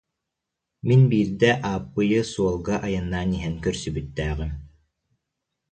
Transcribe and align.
Мин 0.87 1.01
биирдэ 1.11 1.51
Ааппыйы 1.69 2.19
суолга 2.31 2.75
айаннаан 2.85 3.29
иһэн 3.37 3.55
көрсүбүттээҕим 3.65 4.51